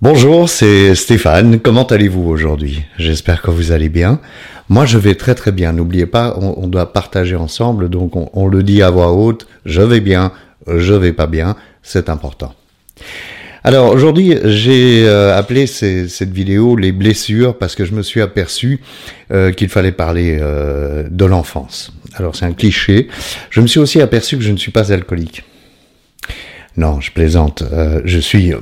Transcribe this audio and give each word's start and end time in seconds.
Bonjour, 0.00 0.48
c'est 0.48 0.94
Stéphane. 0.94 1.58
Comment 1.58 1.82
allez-vous 1.82 2.22
aujourd'hui? 2.22 2.84
J'espère 2.98 3.42
que 3.42 3.50
vous 3.50 3.72
allez 3.72 3.88
bien. 3.88 4.20
Moi, 4.68 4.86
je 4.86 4.96
vais 4.96 5.16
très 5.16 5.34
très 5.34 5.50
bien. 5.50 5.72
N'oubliez 5.72 6.06
pas, 6.06 6.38
on, 6.38 6.68
doit 6.68 6.92
partager 6.92 7.34
ensemble, 7.34 7.88
donc 7.88 8.12
on, 8.14 8.46
le 8.46 8.62
dit 8.62 8.80
à 8.80 8.90
voix 8.90 9.12
haute. 9.12 9.48
Je 9.66 9.82
vais 9.82 9.98
bien, 9.98 10.30
je 10.68 10.94
vais 10.94 11.12
pas 11.12 11.26
bien. 11.26 11.56
C'est 11.82 12.08
important. 12.10 12.54
Alors 13.64 13.90
aujourd'hui, 13.90 14.38
j'ai 14.44 15.04
euh, 15.04 15.36
appelé 15.36 15.66
cette 15.66 16.30
vidéo 16.30 16.76
les 16.76 16.92
blessures 16.92 17.58
parce 17.58 17.74
que 17.74 17.84
je 17.84 17.92
me 17.92 18.02
suis 18.02 18.20
aperçu 18.20 18.78
euh, 19.32 19.50
qu'il 19.50 19.68
fallait 19.68 19.90
parler 19.90 20.38
euh, 20.40 21.08
de 21.10 21.24
l'enfance. 21.24 21.92
Alors 22.14 22.36
c'est 22.36 22.46
un 22.46 22.52
cliché. 22.52 23.08
Je 23.50 23.60
me 23.60 23.66
suis 23.66 23.80
aussi 23.80 24.00
aperçu 24.00 24.36
que 24.36 24.44
je 24.44 24.52
ne 24.52 24.58
suis 24.58 24.70
pas 24.70 24.92
alcoolique. 24.92 25.42
Non, 26.76 27.00
je 27.00 27.10
plaisante. 27.10 27.64
Je 28.04 28.18
suis, 28.20 28.54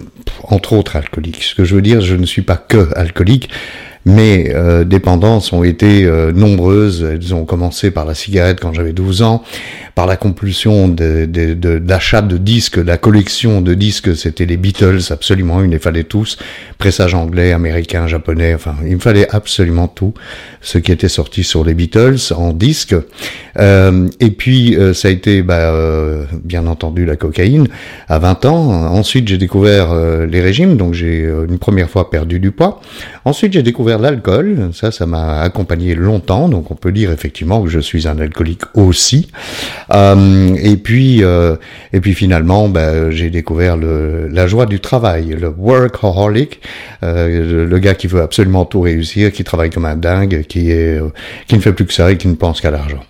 entre 0.44 0.72
autres, 0.72 0.96
alcoolique. 0.96 1.42
Ce 1.42 1.54
que 1.54 1.64
je 1.64 1.74
veux 1.74 1.82
dire, 1.82 2.00
je 2.00 2.14
ne 2.14 2.26
suis 2.26 2.42
pas 2.42 2.56
que 2.56 2.88
alcoolique. 2.96 3.48
Mes 4.06 4.54
euh, 4.54 4.84
dépendances 4.84 5.52
ont 5.52 5.64
été 5.64 6.04
euh, 6.04 6.30
nombreuses. 6.30 7.02
Elles 7.02 7.34
ont 7.34 7.44
commencé 7.44 7.90
par 7.90 8.04
la 8.04 8.14
cigarette 8.14 8.60
quand 8.60 8.72
j'avais 8.72 8.92
12 8.92 9.22
ans, 9.22 9.42
par 9.96 10.06
la 10.06 10.16
compulsion 10.16 10.86
d'achat 10.86 12.22
de, 12.22 12.28
de, 12.28 12.38
disques, 12.38 12.76
la 12.76 12.98
collection 12.98 13.62
de 13.62 13.74
disques, 13.74 14.16
c'était 14.16 14.46
les 14.46 14.56
Beatles, 14.56 15.00
absolument, 15.10 15.64
il 15.64 15.70
les 15.70 15.80
fallait 15.80 16.04
tous, 16.04 16.38
pressage 16.78 17.14
anglais, 17.14 17.52
américain, 17.52 18.06
japonais, 18.06 18.54
enfin, 18.54 18.76
il 18.86 18.94
me 18.94 19.00
fallait 19.00 19.28
absolument 19.34 19.88
tout 19.88 20.14
ce 20.60 20.78
qui 20.78 20.92
était 20.92 21.08
sorti 21.08 21.44
sur 21.44 21.64
les 21.64 21.74
Beatles 21.74 22.18
en 22.36 22.52
disque. 22.52 22.94
Euh, 23.58 24.08
et 24.20 24.30
puis, 24.30 24.76
ça 24.94 25.08
a 25.08 25.10
été, 25.10 25.42
bah, 25.42 25.72
bien 26.44 26.66
entendu, 26.66 27.04
la 27.04 27.16
cocaïne 27.16 27.68
à 28.08 28.18
20 28.18 28.44
ans. 28.46 28.70
Ensuite, 28.92 29.28
j'ai 29.28 29.38
découvert 29.38 29.94
les 30.26 30.40
régimes, 30.40 30.76
donc 30.76 30.94
j'ai 30.94 31.20
une 31.48 31.58
première 31.58 31.88
fois 31.88 32.10
perdu 32.10 32.40
du 32.40 32.50
poids. 32.50 32.80
Ensuite, 33.24 33.52
j'ai 33.52 33.62
découvert 33.62 33.98
l'alcool. 33.98 34.70
Ça, 34.72 34.90
ça 34.90 35.06
m'a 35.06 35.40
accompagné 35.40 35.94
longtemps, 35.94 36.48
donc 36.48 36.70
on 36.70 36.74
peut 36.74 36.92
dire 36.92 37.10
effectivement 37.10 37.62
que 37.62 37.68
je 37.68 37.80
suis 37.80 38.06
un 38.08 38.18
alcoolique 38.18 38.62
aussi. 38.74 39.28
Euh, 39.92 40.54
et 40.62 40.76
puis, 40.76 41.22
euh, 41.22 41.56
et 41.92 42.00
puis 42.00 42.14
finalement, 42.14 42.68
ben, 42.68 43.10
j'ai 43.10 43.30
découvert 43.30 43.76
le, 43.76 44.28
la 44.28 44.46
joie 44.46 44.66
du 44.66 44.80
travail, 44.80 45.36
le 45.38 45.48
workaholic, 45.48 46.60
euh, 46.60 46.65
le, 47.02 47.78
gars 47.78 47.94
qui 47.94 48.06
veut 48.06 48.22
absolument 48.22 48.64
tout 48.64 48.80
réussir, 48.80 49.32
qui 49.32 49.44
travaille 49.44 49.70
comme 49.70 49.84
un 49.84 49.96
dingue, 49.96 50.44
qui 50.48 50.70
est, 50.70 51.00
qui 51.46 51.56
ne 51.56 51.60
fait 51.60 51.72
plus 51.72 51.86
que 51.86 51.92
ça 51.92 52.10
et 52.10 52.16
qui 52.16 52.28
ne 52.28 52.34
pense 52.34 52.60
qu'à 52.60 52.70
l'argent. 52.70 53.02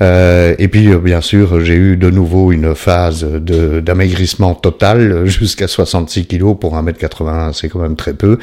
Euh, 0.00 0.54
et 0.58 0.68
puis, 0.68 0.88
euh, 0.88 0.98
bien 0.98 1.20
sûr, 1.20 1.60
j'ai 1.60 1.74
eu 1.74 1.96
de 1.96 2.10
nouveau 2.10 2.52
une 2.52 2.74
phase 2.74 3.24
d'amaigrissement 3.24 4.54
total 4.54 5.26
jusqu'à 5.26 5.68
66 5.68 6.26
kilos 6.26 6.56
pour 6.58 6.74
1m80, 6.76 7.52
c'est 7.52 7.68
quand 7.68 7.80
même 7.80 7.96
très 7.96 8.14
peu. 8.14 8.38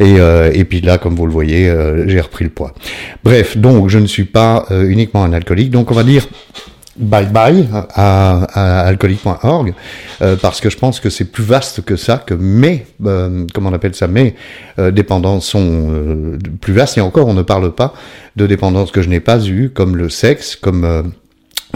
Et, 0.00 0.16
euh, 0.18 0.50
et 0.52 0.64
puis 0.64 0.80
là, 0.80 0.98
comme 0.98 1.14
vous 1.14 1.26
le 1.26 1.32
voyez, 1.32 1.72
j'ai 2.06 2.20
repris 2.20 2.44
le 2.44 2.50
poids. 2.50 2.74
Bref, 3.22 3.56
donc 3.56 3.88
je 3.88 3.98
ne 3.98 4.06
suis 4.06 4.24
pas 4.24 4.66
uniquement 4.70 5.24
un 5.24 5.32
alcoolique. 5.32 5.70
Donc 5.70 5.90
on 5.90 5.94
va 5.94 6.04
dire 6.04 6.26
bye 6.96 7.26
bye 7.26 7.68
à, 7.72 8.44
à 8.52 8.80
alcoolique.org 8.86 9.74
euh, 10.22 10.36
parce 10.40 10.60
que 10.60 10.70
je 10.70 10.76
pense 10.78 11.00
que 11.00 11.10
c'est 11.10 11.24
plus 11.24 11.42
vaste 11.42 11.84
que 11.84 11.96
ça 11.96 12.22
que 12.24 12.34
mes 12.34 12.86
euh, 13.04 13.46
comment 13.52 13.70
on 13.70 13.72
appelle 13.72 13.94
ça 13.94 14.06
mes 14.06 14.34
euh, 14.78 14.90
dépendances 14.90 15.46
sont 15.46 16.38
plus 16.60 16.72
vastes 16.72 16.98
et 16.98 17.00
encore 17.00 17.26
on 17.26 17.34
ne 17.34 17.42
parle 17.42 17.74
pas 17.74 17.94
de 18.36 18.46
dépendances 18.46 18.90
que 18.90 19.02
je 19.02 19.08
n'ai 19.08 19.20
pas 19.20 19.44
eues 19.46 19.70
comme 19.70 19.96
le 19.96 20.08
sexe 20.08 20.56
comme 20.56 21.12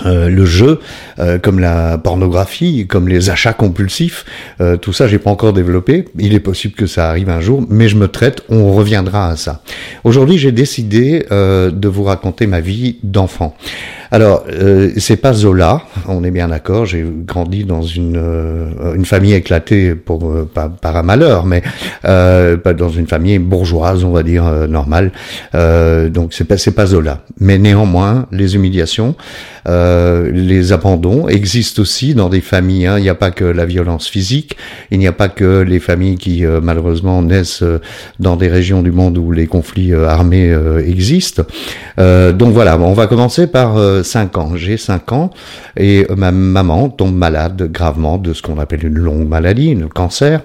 euh, 0.07 0.29
le 0.29 0.45
jeu, 0.45 0.81
euh, 1.19 1.39
comme 1.39 1.59
la 1.59 1.99
pornographie, 1.99 2.87
comme 2.87 3.09
les 3.09 3.31
achats 3.31 3.53
compulsifs, 3.53 4.25
euh, 4.61 4.77
tout 4.77 4.93
ça 4.93 5.09
j'ai 5.09 5.19
pas 5.19 5.31
encore 5.31 5.53
développé. 5.53 6.05
Il 6.19 6.35
est 6.35 6.41
possible 6.41 6.75
que 6.75 6.87
ça 6.87 7.09
arrive 7.09 7.31
un 7.31 7.41
jour, 7.41 7.65
mais 7.69 7.89
je 7.89 7.97
me 7.97 8.09
traite. 8.09 8.43
On 8.49 8.73
reviendra 8.73 9.31
à 9.31 9.37
ça. 9.37 9.63
Aujourd'hui, 10.05 10.39
j'ai 10.39 10.53
décidé 10.53 11.27
de 11.31 11.89
vous 11.89 12.05
raconter 12.05 12.47
ma 12.47 12.61
vie 12.61 12.97
d'enfant. 13.03 13.57
Alors, 14.11 14.45
c'est 14.97 15.17
pas 15.17 15.33
Zola, 15.33 15.83
on 16.07 16.25
est 16.25 16.31
bien 16.31 16.49
d'accord. 16.49 16.87
J'ai 16.87 17.05
grandi 17.27 17.65
dans 17.65 17.83
une 17.83 18.19
une 18.95 19.05
famille 19.05 19.35
éclatée 19.35 19.95
pour 19.95 20.33
par 20.47 20.97
un 20.97 21.03
malheur, 21.03 21.45
mais 21.45 21.63
pas 22.03 22.75
dans 22.75 22.89
une 22.89 23.07
famille 23.07 23.39
bourgeoise, 23.39 24.05
on 24.05 24.13
va 24.13 24.23
dire 24.23 24.45
normale. 24.69 25.13
donc 25.53 26.33
c'est 26.33 26.45
pas 26.45 26.57
c'est 26.57 26.73
pas 26.73 26.87
Zola, 26.87 27.21
mais 27.39 27.59
néanmoins 27.59 28.27
les 28.33 28.55
humiliations. 28.55 29.15
Euh, 29.69 30.31
les 30.33 30.73
abandons 30.73 31.29
existent 31.29 31.83
aussi 31.83 32.15
dans 32.15 32.29
des 32.29 32.41
familles. 32.41 32.87
Hein. 32.87 32.99
Il 32.99 33.03
n'y 33.03 33.09
a 33.09 33.15
pas 33.15 33.31
que 33.31 33.45
la 33.45 33.67
violence 33.67 34.09
physique, 34.09 34.57
il 34.91 34.99
n'y 34.99 35.07
a 35.07 35.13
pas 35.13 35.29
que 35.29 35.61
les 35.61 35.79
familles 35.79 36.17
qui 36.17 36.45
euh, 36.45 36.61
malheureusement 36.63 37.23
naissent 37.23 37.63
euh, 37.63 37.81
dans 38.19 38.37
des 38.37 38.49
régions 38.49 38.83
du 38.83 38.93
monde 38.93 39.19
où 39.19 39.31
les 39.31 39.47
conflits 39.47 39.93
armés 39.93 40.57
existent. 40.85 41.43
donc 41.97 42.53
voilà, 42.53 42.79
on 42.79 42.93
va 42.93 43.07
commencer 43.07 43.47
par 43.47 43.98
5 44.03 44.39
ans. 44.39 44.57
J'ai 44.57 44.77
5 44.77 45.13
ans 45.13 45.31
et 45.77 46.07
ma 46.17 46.33
maman 46.33 46.89
tombe 46.89 47.15
malade 47.15 47.71
gravement 47.71 48.19
de 48.19 48.33
ce 48.33 48.43
qu'on 48.43 48.59
appelle 48.59 48.85
une 48.85 48.99
longue 48.99 49.29
maladie, 49.29 49.77
un 49.81 49.89
cancer. 49.89 50.41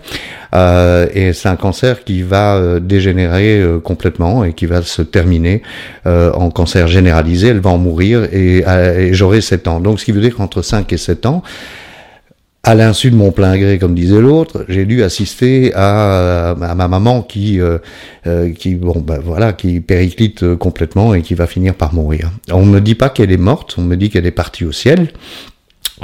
Euh, 0.53 1.08
et 1.14 1.34
c'est 1.34 1.50
un 1.50 1.56
cancer 1.56 2.03
qui 2.03 2.22
va 2.22 2.56
euh, 2.56 2.80
dégénérer 2.80 3.59
euh, 3.59 3.80
complètement 3.80 4.44
et 4.44 4.53
qui 4.53 4.66
va 4.66 4.81
se 4.81 5.02
terminer 5.02 5.62
en 6.06 6.50
cancer 6.50 6.88
généralisé. 6.88 7.47
Elle 7.47 7.59
va 7.59 7.72
en 7.72 7.78
mourir 7.78 8.25
et, 8.31 8.59
et 8.59 9.14
j'aurai 9.14 9.41
7 9.41 9.68
ans. 9.68 9.80
Donc 9.80 10.00
ce 10.00 10.06
qui 10.06 10.12
veut 10.12 10.22
dire 10.22 10.35
qu'entre 10.35 10.62
5 10.62 10.91
et 10.91 10.97
7 10.97 11.25
ans, 11.25 11.44
à 12.63 12.75
l'insu 12.75 13.12
de 13.12 13.16
mon 13.16 13.31
plein 13.31 13.57
gré, 13.57 13.78
comme 13.78 13.94
disait 13.94 14.22
l'autre, 14.22 14.66
j'ai 14.69 14.85
dû 14.85 15.03
assister 15.03 15.74
à, 15.75 16.56
ma 16.57 16.88
maman 16.88 17.22
qui, 17.22 17.59
qui, 18.57 18.75
bon, 18.75 19.01
ben 19.01 19.19
voilà, 19.22 19.51
qui 19.51 19.81
périclite 19.81 20.56
complètement 20.56 21.13
et 21.13 21.22
qui 21.22 21.34
va 21.34 21.46
finir 21.46 21.75
par 21.75 21.94
mourir. 21.94 22.31
On 22.52 22.66
me 22.66 22.79
dit 22.79 22.96
pas 22.96 23.09
qu'elle 23.09 23.34
est 23.34 23.38
morte, 23.38 23.75
on 23.78 23.81
me 23.81 23.97
dit 23.97 24.09
qu'elle 24.09 24.25
est 24.25 24.31
partie 24.31 24.63
au 24.63 24.72
ciel, 24.72 25.09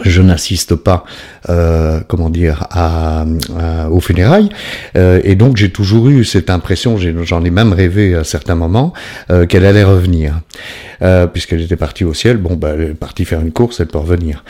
je 0.03 0.21
n'assiste 0.21 0.75
pas, 0.75 1.03
euh, 1.49 1.99
comment 2.07 2.29
dire, 2.29 2.67
à, 2.71 3.25
aux 3.89 3.99
funérailles, 3.99 4.49
euh, 4.97 5.21
et 5.23 5.35
donc 5.35 5.57
j'ai 5.57 5.69
toujours 5.69 6.09
eu 6.09 6.23
cette 6.23 6.49
impression, 6.49 6.97
j'en 6.97 7.43
ai, 7.43 7.49
même 7.49 7.73
rêvé 7.73 8.15
à 8.15 8.23
certains 8.23 8.55
moments, 8.55 8.93
euh, 9.31 9.45
qu'elle 9.45 9.65
allait 9.65 9.83
revenir, 9.83 10.39
puisqu'elle 11.33 11.61
était 11.61 11.77
partie 11.77 12.03
au 12.03 12.13
ciel. 12.13 12.37
Bon, 12.37 12.55
bah, 12.55 12.71
elle 12.73 12.81
est 12.81 12.93
partie 12.93 13.23
faire 13.23 13.39
une 13.39 13.53
course, 13.53 13.79
elle 13.79 13.87
peut 13.87 13.99
revenir. 13.99 14.43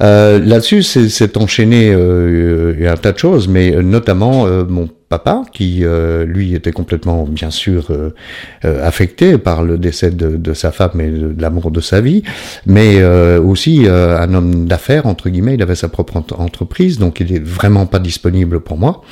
Là-dessus, 0.00 0.82
c'est 0.82 1.36
enchaîné 1.36 1.92
un 1.92 2.96
tas 2.96 3.12
de 3.12 3.18
choses, 3.18 3.46
mais 3.46 3.70
notamment 3.70 4.46
mon 4.68 4.88
papa, 5.12 5.42
qui 5.52 5.80
euh, 5.82 6.24
lui 6.24 6.54
était 6.54 6.72
complètement, 6.72 7.24
bien 7.24 7.50
sûr, 7.50 7.88
euh, 7.90 8.14
euh, 8.64 8.88
affecté 8.88 9.36
par 9.36 9.62
le 9.62 9.76
décès 9.76 10.10
de, 10.10 10.54
sa 10.54 10.72
femme 10.72 10.98
et 11.02 11.10
de, 11.10 11.34
l'amour 11.38 11.70
de 11.70 11.82
sa 11.82 12.00
vie, 12.00 12.22
mais 12.64 13.04
aussi 13.38 13.86
un 13.88 14.32
homme 14.34 14.66
d'affaires, 14.66 15.06
entre 15.06 15.28
guillemets, 15.28 15.54
il 15.54 15.62
avait 15.62 15.74
sa 15.74 15.88
propre 15.88 16.16
entreprise, 16.38 16.98
donc 16.98 17.20
il 17.20 17.34
est 17.34 17.44
vraiment 17.44 17.84
pas 17.84 17.98
disponible 17.98 18.60
pour 18.60 18.78
moi, 18.78 19.02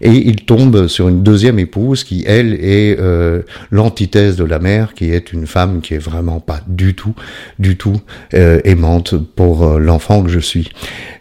et 0.00 0.12
il 0.12 0.44
tombe 0.44 0.86
sur 0.86 1.08
une 1.08 1.22
deuxième 1.22 1.58
épouse 1.58 2.04
qui, 2.04 2.24
elle, 2.26 2.54
est 2.54 2.96
l'antithèse 3.70 4.36
de 4.36 4.44
la 4.44 4.58
mère, 4.58 4.94
qui 4.94 5.10
est 5.10 5.32
une 5.32 5.46
femme 5.46 5.80
qui 5.80 5.94
est 5.94 6.04
vraiment 6.10 6.40
pas 6.40 6.60
du 6.68 6.94
tout, 6.94 7.14
du 7.58 7.76
tout 7.76 8.00
aimante 8.32 9.14
pour 9.34 9.78
l'enfant 9.78 10.22
que 10.22 10.30
je 10.30 10.40
suis. 10.40 10.70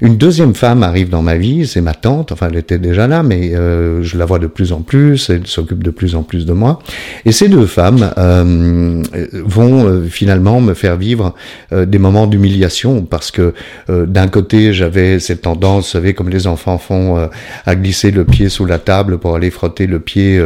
Une 0.01 0.17
deuxième 0.17 0.53
femme 0.53 0.83
arrive 0.83 1.09
dans 1.09 1.23
ma 1.23 1.37
vie, 1.37 1.65
c'est 1.65 1.81
ma 1.81 1.93
tante, 1.93 2.31
enfin 2.31 2.47
elle 2.51 2.57
était 2.57 2.79
déjà 2.79 3.07
là, 3.07 3.23
mais 3.23 3.53
je 3.53 4.17
la 4.17 4.26
voit 4.27 4.39
de 4.39 4.47
plus 4.47 4.71
en 4.71 4.81
plus, 4.81 5.29
elle 5.29 5.47
s'occupe 5.47 5.83
de 5.83 5.89
plus 5.89 6.15
en 6.15 6.23
plus 6.23 6.45
de 6.45 6.53
moi. 6.53 6.79
Et 7.25 7.31
ces 7.31 7.49
deux 7.49 7.65
femmes 7.65 8.11
euh, 8.17 9.01
vont 9.33 9.85
euh, 9.87 10.03
finalement 10.03 10.61
me 10.61 10.73
faire 10.73 10.97
vivre 10.97 11.33
euh, 11.71 11.85
des 11.85 11.97
moments 11.97 12.27
d'humiliation 12.27 13.03
parce 13.03 13.31
que 13.31 13.53
d'un 13.89 14.27
côté 14.27 14.73
j'avais 14.73 15.19
cette 15.19 15.43
tendance, 15.43 15.85
vous 15.85 15.91
savez, 15.91 16.13
comme 16.13 16.29
les 16.29 16.47
enfants 16.47 16.77
font, 16.77 17.29
à 17.65 17.75
glisser 17.75 18.11
le 18.11 18.25
pied 18.25 18.49
sous 18.49 18.65
la 18.65 18.79
table 18.79 19.17
pour 19.17 19.35
aller 19.35 19.49
frotter 19.49 19.87
le 19.87 19.99
pied 19.99 20.41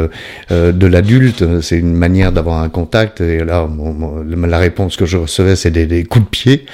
de 0.49 0.87
l'adulte. 0.87 1.61
C'est 1.61 1.77
une 1.77 1.95
manière 1.95 2.31
d'avoir 2.31 2.61
un 2.61 2.69
contact. 2.69 3.21
Et 3.21 3.43
là, 3.43 3.67
la 4.27 4.57
réponse 4.57 4.95
que 4.95 5.05
je 5.05 5.17
recevais, 5.17 5.55
c'est 5.55 5.71
des, 5.71 5.87
des, 5.87 6.03
coups 6.03 6.25
de 6.25 6.29
pied 6.29 6.65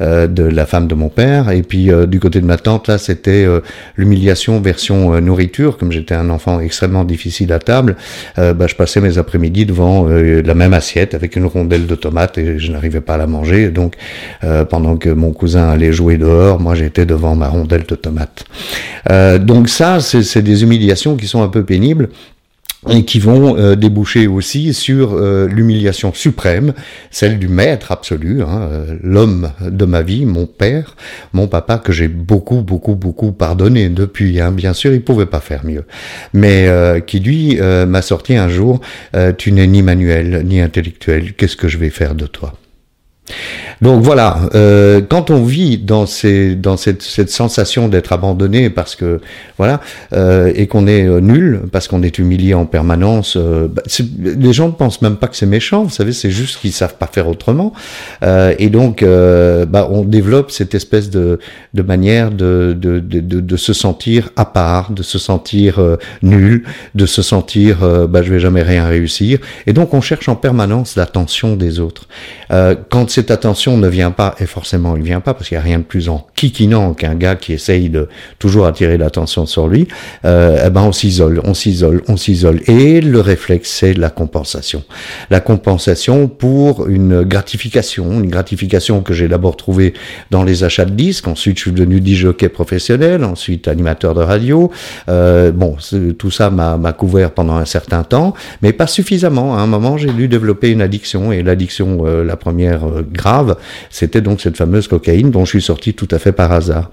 de 0.00 0.42
la 0.42 0.66
femme 0.66 0.86
de 0.86 0.94
mon 0.94 1.08
père. 1.08 1.50
Et 1.50 1.62
puis 1.62 1.90
du 2.08 2.20
côté 2.20 2.40
de 2.40 2.46
ma 2.46 2.56
tante, 2.56 2.88
là, 2.88 2.98
c'était 2.98 3.46
l'humiliation 3.96 4.60
version 4.60 5.20
nourriture, 5.20 5.76
comme 5.76 5.92
j'étais 5.92 6.14
un 6.14 6.30
enfant 6.30 6.53
extrêmement 6.60 7.04
difficile 7.04 7.52
à 7.52 7.58
table, 7.58 7.96
euh, 8.38 8.54
bah, 8.54 8.66
je 8.66 8.74
passais 8.74 9.00
mes 9.00 9.18
après-midi 9.18 9.66
devant 9.66 10.06
euh, 10.08 10.42
la 10.42 10.54
même 10.54 10.74
assiette 10.74 11.14
avec 11.14 11.36
une 11.36 11.46
rondelle 11.46 11.86
de 11.86 11.94
tomate 11.94 12.38
et 12.38 12.58
je 12.58 12.72
n'arrivais 12.72 13.00
pas 13.00 13.14
à 13.14 13.18
la 13.18 13.26
manger. 13.26 13.70
Donc, 13.70 13.94
euh, 14.42 14.64
pendant 14.64 14.96
que 14.96 15.08
mon 15.08 15.32
cousin 15.32 15.68
allait 15.70 15.92
jouer 15.92 16.16
dehors, 16.16 16.60
moi 16.60 16.74
j'étais 16.74 17.06
devant 17.06 17.34
ma 17.34 17.48
rondelle 17.48 17.84
de 17.84 17.94
tomate. 17.94 18.44
donc 19.40 19.68
ça, 19.68 20.00
c'est 20.00 20.42
des 20.42 20.62
humiliations 20.62 21.16
qui 21.16 21.26
sont 21.26 21.42
un 21.42 21.48
peu 21.48 21.64
pénibles 21.64 22.08
et 22.90 23.04
qui 23.04 23.18
vont 23.18 23.56
euh, 23.56 23.74
déboucher 23.76 24.26
aussi 24.26 24.74
sur 24.74 25.14
euh, 25.14 25.46
l'humiliation 25.48 26.12
suprême, 26.12 26.74
celle 27.10 27.38
du 27.38 27.48
maître 27.48 27.92
absolu, 27.92 28.42
hein, 28.42 28.68
euh, 28.70 28.96
l'homme 29.02 29.50
de 29.60 29.84
ma 29.84 30.02
vie, 30.02 30.26
mon 30.26 30.46
père, 30.46 30.96
mon 31.32 31.46
papa, 31.46 31.78
que 31.78 31.92
j'ai 31.92 32.08
beaucoup, 32.08 32.62
beaucoup, 32.62 32.94
beaucoup 32.94 33.32
pardonné 33.32 33.88
depuis. 33.88 34.40
Hein, 34.40 34.52
bien 34.52 34.72
sûr, 34.72 34.92
il 34.92 35.02
pouvait 35.02 35.26
pas 35.26 35.40
faire 35.40 35.64
mieux, 35.64 35.84
mais 36.32 36.68
qui 37.06 37.20
lui 37.20 37.58
m'a 37.60 38.02
sorti 38.02 38.36
un 38.36 38.48
jour 38.48 38.80
"Tu 39.38 39.52
n'es 39.52 39.66
ni 39.66 39.82
manuel 39.82 40.42
ni 40.44 40.60
intellectuel. 40.60 41.34
Qu'est-ce 41.34 41.56
que 41.56 41.68
je 41.68 41.78
vais 41.78 41.90
faire 41.90 42.14
de 42.14 42.26
toi?" 42.26 42.54
Donc 43.82 44.02
voilà, 44.02 44.38
euh, 44.54 45.00
quand 45.06 45.30
on 45.30 45.44
vit 45.44 45.78
dans, 45.78 46.06
ces, 46.06 46.54
dans 46.54 46.76
cette, 46.76 47.02
cette 47.02 47.30
sensation 47.30 47.88
d'être 47.88 48.12
abandonné 48.12 48.70
parce 48.70 48.94
que 48.94 49.20
voilà 49.58 49.80
euh, 50.12 50.52
et 50.54 50.66
qu'on 50.66 50.86
est 50.86 51.06
euh, 51.06 51.20
nul 51.20 51.62
parce 51.72 51.88
qu'on 51.88 52.02
est 52.02 52.18
humilié 52.18 52.54
en 52.54 52.66
permanence, 52.66 53.36
bah, 53.36 53.82
les 54.18 54.52
gens 54.52 54.68
ne 54.68 54.72
pensent 54.72 55.02
même 55.02 55.16
pas 55.16 55.26
que 55.26 55.36
c'est 55.36 55.46
méchant. 55.46 55.84
Vous 55.84 55.90
savez, 55.90 56.12
c'est 56.12 56.30
juste 56.30 56.60
qu'ils 56.60 56.72
savent 56.72 56.96
pas 56.96 57.06
faire 57.06 57.28
autrement. 57.28 57.72
Et 58.58 58.68
donc, 58.68 59.02
bah, 59.04 59.88
on 59.90 60.04
développe 60.04 60.50
cette 60.50 60.74
espèce 60.74 61.10
de, 61.10 61.38
de 61.74 61.82
manière 61.82 62.30
de, 62.30 62.76
de, 62.78 63.00
de, 63.00 63.20
de, 63.20 63.56
se 63.56 63.72
sentir 63.72 64.30
à 64.36 64.44
part, 64.44 64.92
de 64.92 65.02
se 65.02 65.18
sentir 65.18 65.80
nul, 66.22 66.64
de 66.94 67.06
se 67.06 67.22
sentir 67.22 67.78
bah, 68.08 68.22
je 68.22 68.32
vais 68.32 68.40
jamais 68.40 68.62
rien 68.62 68.86
réussir. 68.86 69.38
Et 69.66 69.72
donc, 69.72 69.94
on 69.94 70.00
cherche 70.00 70.28
en 70.28 70.36
permanence 70.36 70.96
l'attention 70.96 71.56
des 71.56 71.80
autres. 71.80 72.06
quand 72.48 73.10
cette 73.10 73.30
attention 73.30 73.63
ne 73.72 73.88
vient 73.88 74.10
pas, 74.10 74.34
et 74.38 74.46
forcément 74.46 74.96
il 74.96 75.02
vient 75.02 75.20
pas 75.20 75.34
parce 75.34 75.48
qu'il 75.48 75.56
n'y 75.56 75.62
a 75.62 75.64
rien 75.64 75.78
de 75.78 75.84
plus 75.84 76.08
en 76.08 76.26
kikinant 76.34 76.94
qu'un 76.94 77.14
gars 77.14 77.36
qui 77.36 77.52
essaye 77.52 77.88
de 77.88 78.08
toujours 78.38 78.66
attirer 78.66 78.96
l'attention 78.96 79.46
sur 79.46 79.68
lui, 79.68 79.88
euh, 80.24 80.62
eh 80.66 80.70
ben 80.70 80.82
on 80.82 80.92
s'isole, 80.92 81.40
on 81.44 81.54
s'isole, 81.54 82.02
on 82.08 82.16
s'isole. 82.16 82.60
Et 82.66 83.00
le 83.00 83.20
réflexe, 83.20 83.70
c'est 83.70 83.94
la 83.94 84.10
compensation. 84.10 84.84
La 85.30 85.40
compensation 85.40 86.28
pour 86.28 86.88
une 86.88 87.22
gratification, 87.22 88.20
une 88.20 88.30
gratification 88.30 89.02
que 89.02 89.12
j'ai 89.12 89.28
d'abord 89.28 89.56
trouvée 89.56 89.94
dans 90.30 90.44
les 90.44 90.64
achats 90.64 90.84
de 90.84 90.90
disques, 90.90 91.28
ensuite 91.28 91.56
je 91.58 91.62
suis 91.62 91.72
devenu 91.72 92.02
DJ 92.04 92.26
professionnel, 92.48 93.24
ensuite 93.24 93.68
animateur 93.68 94.14
de 94.14 94.20
radio. 94.20 94.70
Euh, 95.08 95.52
bon, 95.52 95.76
tout 96.18 96.30
ça 96.30 96.50
m'a 96.50 96.92
couvert 96.92 97.30
pendant 97.32 97.56
un 97.56 97.64
certain 97.64 98.04
temps, 98.04 98.34
mais 98.62 98.72
pas 98.72 98.86
suffisamment. 98.86 99.56
À 99.56 99.60
un 99.60 99.66
moment, 99.66 99.96
j'ai 99.96 100.12
dû 100.12 100.28
développer 100.28 100.70
une 100.70 100.82
addiction, 100.82 101.32
et 101.32 101.42
l'addiction, 101.42 102.04
euh, 102.06 102.24
la 102.24 102.36
première 102.36 102.84
euh, 102.84 103.02
c'était 103.90 104.20
donc 104.20 104.40
cette 104.40 104.56
fameuse 104.56 104.88
cocaïne 104.88 105.30
dont 105.30 105.44
je 105.44 105.50
suis 105.50 105.62
sorti 105.62 105.94
tout 105.94 106.08
à 106.10 106.18
fait 106.18 106.32
par 106.32 106.52
hasard. 106.52 106.90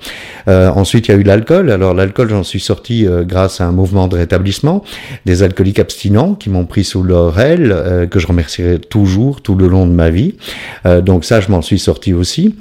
Euh, 0.48 0.70
ensuite, 0.70 1.08
il 1.08 1.12
y 1.12 1.14
a 1.14 1.18
eu 1.18 1.24
l'alcool. 1.24 1.72
Alors 1.72 1.94
l'alcool, 1.94 2.30
j'en 2.30 2.44
suis 2.44 2.60
sorti 2.60 3.08
euh, 3.08 3.24
grâce 3.24 3.62
à 3.62 3.66
un 3.66 3.72
mouvement 3.72 4.08
de 4.08 4.18
rétablissement 4.18 4.84
des 5.26 5.44
alcooliques 5.44 5.80
abstinents 5.80 6.36
qui 6.36 6.50
m'ont 6.50 6.66
pris 6.66 6.84
sous 6.84 7.04
leur 7.04 7.40
aile, 7.40 7.72
euh, 7.72 8.06
que 8.08 8.20
je 8.20 8.28
remercierai 8.28 8.80
toujours 8.80 9.42
tout 9.42 9.56
le 9.56 9.68
long 9.68 9.86
de 9.86 9.92
ma 9.92 10.10
vie. 10.10 10.36
donc 11.04 11.26
ça, 11.26 11.42
je 11.42 11.50
m'en 11.50 11.62
suis 11.62 11.80
sorti 11.80 12.14
aussi. 12.14 12.56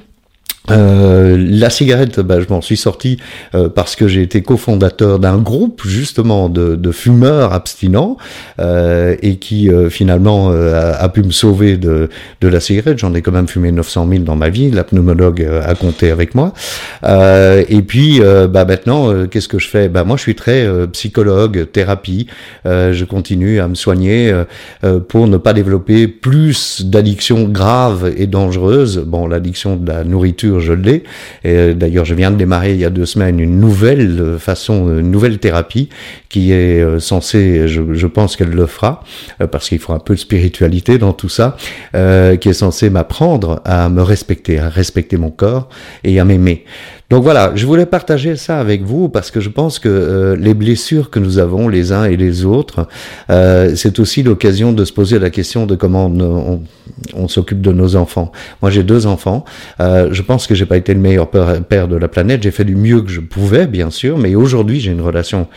Euh, 0.71 1.37
la 1.39 1.71
cigarette, 1.71 2.21
bah, 2.21 2.41
je 2.41 2.47
m'en 2.49 2.61
suis 2.61 2.77
sorti 2.77 3.19
euh, 3.55 3.69
parce 3.69 3.97
que 3.97 4.09
j'ai 4.09 4.23
été 4.23 4.43
cofondateur 4.43 5.19
d'un 5.19 5.39
groupe 5.39 5.83
justement 5.85 6.49
de, 6.49 6.77
de 6.77 6.93
fumeurs 6.93 7.53
abstinents 7.53 8.17
euh, 8.59 9.17
et 9.23 9.37
qui 9.37 9.71
euh, 9.71 9.91
finalement 9.91 10.51
euh, 10.51 10.93
a, 10.99 11.09
pu 11.09 11.23
me 11.23 11.31
sauver 11.31 11.77
de, 11.77 12.09
de 12.41 12.49
la 12.49 12.61
cigarette. 12.61 12.99
J'en 12.99 13.15
ai 13.15 13.23
quand 13.23 13.33
même 13.33 13.49
fumé 13.49 13.73
900 13.73 14.09
000 14.11 14.23
dans 14.23 14.37
ma 14.37 14.49
vie. 14.49 14.71
La 14.71 14.85
pneumologue 14.85 15.43
a 15.43 15.75
compté 15.75 16.11
avec 16.11 16.35
moi. 16.35 16.53
et 17.05 17.83
puis 17.87 18.21
bah, 18.21 18.65
maintenant, 18.65 19.27
qu'est-ce 19.27 19.49
que 19.49 19.59
je 19.59 19.69
fais? 19.69 19.89
Bah, 19.89 20.05
Moi, 20.05 20.17
je 20.17 20.23
suis 20.23 20.35
très 20.35 20.67
psychologue, 20.93 21.67
thérapie. 21.73 22.27
je 22.65 23.05
continue 23.05 23.61
à 23.61 23.69
me 23.69 23.75
soigner 23.75 24.33
pour 25.09 25.27
ne 25.27 25.37
pas 25.37 25.53
développer 25.53 26.09
plus 26.09 26.83
d'addictions 26.85 27.45
graves 27.45 28.13
et 28.17 28.27
dangereuses. 28.27 28.99
Bon, 29.07 29.27
l'addiction 29.27 29.77
de 29.77 29.91
la 29.91 30.05
nourriture 30.05 30.60
je 30.61 30.73
l'ai. 30.73 31.05
Et 31.45 31.57
euh, 31.57 31.75
d'ailleurs, 31.75 32.05
je 32.05 32.15
viens 32.15 32.31
de 32.31 32.37
démarrer 32.37 32.73
il 32.73 32.81
y 32.81 32.85
a 32.85 32.91
deux 32.91 33.07
semaines 33.07 33.41
une 33.41 33.61
nouvelle 33.61 34.21
euh, 34.21 34.39
façon, 34.39 34.89
une 34.99 35.11
nouvelle 35.11 35.39
thérapie 35.39 35.89
qui 36.31 36.53
est 36.53 36.81
euh, 36.81 37.01
censée, 37.01 37.69
je, 37.69 38.07
pense 38.07 38.37
qu'elle 38.37 38.51
le 38.51 38.67
fera, 38.67 39.03
parce 39.51 39.69
qu'il 39.69 39.79
faut 39.79 39.93
un 39.93 39.99
peu 39.99 40.15
de 40.15 40.19
spiritualité 40.19 40.99
dans 40.99 41.12
tout 41.12 41.29
ça, 41.29 41.57
euh, 41.95 42.37
qui 42.37 42.49
est 42.49 42.55
censée 42.55 42.89
m'apprendre 42.89 43.61
à 43.65 43.89
me 43.89 44.03
respecter, 44.03 44.59
à 44.59 44.69
respecter 44.69 45.17
mon 45.17 45.31
corps 45.31 45.69
et 46.05 46.19
à 46.19 46.25
m'aimer. 46.25 46.65
Donc 47.11 47.25
voilà, 47.25 47.51
je 47.57 47.67
voulais 47.67 47.87
partager 47.87 48.37
ça 48.37 48.61
avec 48.61 48.83
vous 48.83 49.09
parce 49.09 49.33
que 49.33 49.41
je 49.41 49.49
pense 49.49 49.81
que 49.81 49.89
euh, 49.89 50.37
les 50.37 50.55
blessures 50.55 51.11
que 51.11 51.19
nous 51.19 51.39
avons 51.39 51.69
les 51.69 51.91
uns 51.91 52.05
et 52.05 52.17
les 52.17 52.45
autres, 52.45 52.87
euh, 53.31 53.75
c'est 53.75 53.99
aussi 53.99 54.23
l'occasion 54.23 54.73
de 54.73 54.85
se 54.85 54.93
poser 54.93 55.19
la 55.19 55.29
question 55.29 55.67
de 55.67 55.75
comment 55.75 56.07
on, 56.07 57.29
s'occupe 57.29 57.61
de 57.61 57.73
nos 57.73 57.97
enfants. 57.97 58.31
Moi, 58.62 58.71
j'ai 58.71 58.85
deux 58.85 59.07
enfants. 59.07 59.45
Euh, 59.81 60.11
je 60.12 60.23
pense 60.23 60.47
que 60.47 60.55
j'ai 60.55 60.67
pas 60.67 60.77
été 60.77 60.95
le 60.95 61.01
meilleur 61.01 61.29
père 61.29 61.89
de 61.89 61.97
la 61.97 62.09
planète. 62.09 62.45
J'ai 62.45 62.53
fait 62.53 62.65
du 62.65 62.77
mieux 62.77 63.03
que 63.03 63.11
je 63.11 63.21
pouvais, 63.21 63.67
bien 63.67 63.91
sûr, 63.91 64.17
mais 64.17 64.37
aujourd'hui, 64.37 64.79
j'ai 64.79 64.93
une 64.93 65.01
relation 65.01 65.49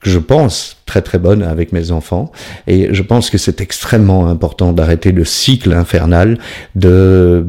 que 0.00 0.10
je 0.10 0.18
pense 0.18 0.76
très 0.84 1.00
très 1.00 1.18
bonne 1.18 1.42
avec 1.42 1.72
mes 1.72 1.90
enfants 1.90 2.30
et 2.68 2.94
je 2.94 3.02
pense 3.02 3.30
que 3.30 3.38
c'est 3.38 3.60
extrêmement 3.60 4.28
important 4.28 4.72
d'arrêter 4.72 5.10
le 5.10 5.24
cycle 5.24 5.72
infernal 5.72 6.38
de 6.76 7.44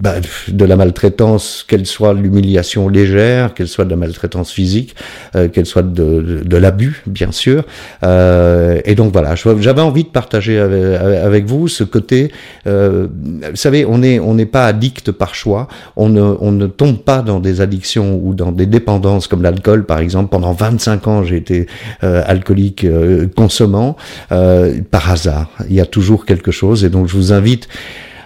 bah, 0.00 0.14
de 0.48 0.64
la 0.64 0.76
maltraitance, 0.76 1.64
qu'elle 1.66 1.86
soit 1.86 2.14
l'humiliation 2.14 2.88
légère, 2.88 3.54
qu'elle 3.54 3.68
soit 3.68 3.84
de 3.84 3.90
la 3.90 3.96
maltraitance 3.96 4.52
physique, 4.52 4.94
euh, 5.34 5.48
qu'elle 5.48 5.66
soit 5.66 5.82
de, 5.82 6.42
de, 6.44 6.56
l'abus, 6.56 7.02
bien 7.06 7.32
sûr. 7.32 7.64
Euh, 8.04 8.80
et 8.84 8.94
donc 8.94 9.12
voilà, 9.12 9.34
j'avais 9.34 9.80
envie 9.80 10.04
de 10.04 10.08
partager 10.08 10.58
avec, 10.58 11.46
vous 11.46 11.68
ce 11.68 11.84
côté. 11.84 12.30
Euh, 12.66 13.08
vous 13.50 13.56
savez, 13.56 13.84
on 13.84 13.98
n'est 13.98 14.20
on 14.20 14.36
pas 14.46 14.66
addict 14.66 15.10
par 15.10 15.34
choix. 15.34 15.68
On 15.96 16.08
ne, 16.08 16.22
on 16.22 16.52
ne 16.52 16.66
tombe 16.66 16.98
pas 16.98 17.22
dans 17.22 17.40
des 17.40 17.60
addictions 17.60 18.20
ou 18.22 18.34
dans 18.34 18.52
des 18.52 18.66
dépendances 18.66 19.26
comme 19.26 19.42
l'alcool, 19.42 19.84
par 19.84 19.98
exemple. 19.98 20.30
Pendant 20.30 20.52
25 20.52 21.08
ans, 21.08 21.24
j'ai 21.24 21.36
été 21.36 21.66
euh, 22.04 22.22
alcoolique 22.26 22.84
euh, 22.84 23.26
consommant 23.34 23.96
par 24.28 25.10
hasard. 25.10 25.50
Il 25.68 25.74
y 25.74 25.80
a 25.80 25.86
toujours 25.86 26.24
quelque 26.24 26.50
chose, 26.50 26.84
et 26.84 26.90
donc 26.90 27.08
je 27.08 27.16
vous 27.16 27.32
invite 27.32 27.68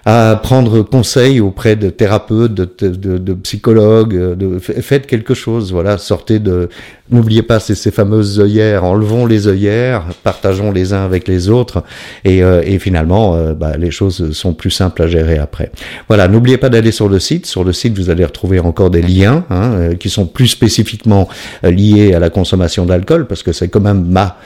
à 0.05 0.39
prendre 0.43 0.83
conseil 0.83 1.41
auprès 1.41 1.77
de 1.77 1.89
thérapeutes, 1.89 2.55
de, 2.55 2.69
de, 2.81 3.19
de 3.19 3.35
psychologues, 3.35 4.37
de, 4.37 4.59
faites 4.59 5.07
quelque 5.07 5.35
chose, 5.35 5.73
voilà, 5.73 5.97
sortez 5.97 6.41
de, 6.41 6.69
n'oubliez 7.13 7.43
pas 7.43 7.61
ces, 7.61 7.75
ces 7.75 7.91
fameuses 7.91 8.41
œillères, 8.41 8.85
enlevons 8.85 9.27
les 9.27 9.47
œillères, 9.47 10.05
partageons 10.25 10.73
les 10.73 10.93
uns 10.93 11.05
avec 11.05 11.29
les 11.29 11.49
autres, 11.49 11.85
et, 12.25 12.43
euh, 12.43 12.63
et 12.65 12.79
finalement, 12.79 13.37
euh, 13.37 13.53
bah, 13.55 13.77
les 13.79 13.91
choses 13.91 14.33
sont 14.33 14.55
plus 14.55 14.71
simples 14.71 15.03
à 15.03 15.07
gérer 15.07 15.39
après. 15.39 15.71
Voilà, 16.09 16.27
n'oubliez 16.27 16.57
pas 16.57 16.69
d'aller 16.69 16.93
sur 16.93 17.09
le 17.09 17.21
site, 17.21 17.47
sur 17.47 17.63
le 17.63 17.73
site 17.73 17.97
vous 17.97 18.11
allez 18.11 18.25
retrouver 18.25 18.59
encore 18.59 18.91
des 18.91 19.03
liens 19.03 19.45
hein, 19.51 19.73
euh, 19.73 19.95
qui 19.95 20.11
sont 20.11 20.27
plus 20.27 20.49
spécifiquement 20.49 21.29
liés 21.63 22.15
à 22.15 22.19
la 22.19 22.31
consommation 22.31 22.87
d'alcool, 22.87 23.27
parce 23.27 23.43
que 23.43 23.53
c'est 23.53 23.69
quand 23.69 23.81
même 23.81 24.07
ma 24.07 24.39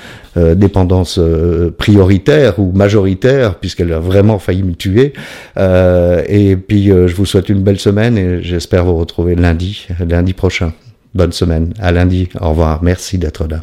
dépendance 0.55 1.19
prioritaire 1.79 2.58
ou 2.58 2.70
majoritaire, 2.75 3.55
puisqu'elle 3.55 3.91
a 3.94 4.01
vraiment 4.01 4.39
failli 4.39 4.63
me 4.63 4.75
tuer. 4.75 5.15
Euh, 5.58 6.22
et 6.29 6.56
puis, 6.56 6.91
euh, 6.91 7.08
je 7.08 7.15
vous 7.15 7.26
souhaite 7.26 7.48
une 7.48 7.62
belle 7.62 7.79
semaine 7.79 8.19
et 8.19 8.43
j'espère 8.43 8.84
vous 8.84 8.96
retrouver 8.96 9.34
lundi, 9.34 9.86
lundi 10.06 10.32
prochain. 10.32 10.72
Bonne 11.15 11.32
semaine. 11.32 11.72
À 11.81 11.93
lundi. 11.93 12.29
Au 12.41 12.50
revoir. 12.50 12.82
Merci 12.82 13.19
d'être 13.19 13.46
là. 13.46 13.60